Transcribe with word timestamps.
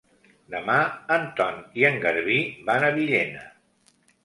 Demà 0.53 0.77
en 1.17 1.27
Ton 1.41 1.61
i 1.83 1.85
en 1.91 2.01
Garbí 2.07 2.39
van 2.73 2.89
a 2.89 2.93
Villena. 2.99 3.47